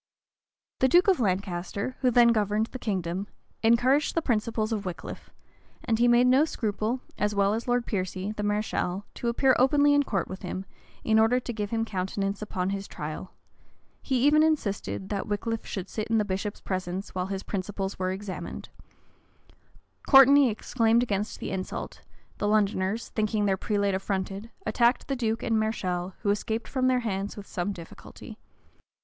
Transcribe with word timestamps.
The 0.79 0.87
duke 0.87 1.07
of 1.07 1.19
Lancaster, 1.19 1.95
who 2.01 2.09
then 2.09 2.29
governed 2.29 2.65
the 2.71 2.79
kingdom, 2.79 3.27
encouraged 3.61 4.15
the 4.15 4.21
principles 4.23 4.71
of 4.73 4.83
Wickliffe; 4.83 5.29
and 5.83 5.99
he 5.99 6.07
made 6.07 6.25
no 6.25 6.43
scruple, 6.43 7.01
as 7.19 7.35
well 7.35 7.53
as 7.53 7.67
Lord 7.67 7.85
Piercy, 7.85 8.31
the 8.31 8.41
mareschal, 8.41 9.03
to 9.13 9.27
appear 9.27 9.55
openly 9.59 9.93
in 9.93 10.01
court 10.01 10.27
with 10.27 10.41
him, 10.41 10.65
in 11.03 11.19
order 11.19 11.39
to 11.41 11.53
give 11.53 11.69
him 11.69 11.85
countenance 11.85 12.41
upon 12.41 12.71
his 12.71 12.87
trial: 12.87 13.35
he 14.01 14.25
even 14.25 14.41
insisted, 14.41 15.09
that 15.09 15.27
Wickliffe 15.27 15.67
should 15.67 15.87
sit 15.87 16.07
in 16.07 16.17
the 16.17 16.25
bishop's 16.25 16.61
presence 16.61 17.13
while 17.13 17.27
his 17.27 17.43
principles 17.43 17.99
were 17.99 18.09
examined: 18.09 18.69
Courteney 20.09 20.49
exclaimed 20.49 21.03
against 21.03 21.39
the 21.39 21.51
insult: 21.51 22.01
the 22.39 22.47
Londoners, 22.47 23.09
thinking 23.09 23.45
their 23.45 23.55
prelate 23.55 23.93
affronted, 23.93 24.49
attacked 24.65 25.07
the 25.07 25.15
duke 25.15 25.43
and 25.43 25.59
mareschal, 25.59 26.15
who 26.23 26.31
escaped 26.31 26.67
from 26.67 26.87
their 26.87 27.01
hands 27.01 27.37
with 27.37 27.45
some 27.45 27.71
difficulty. 27.71 28.39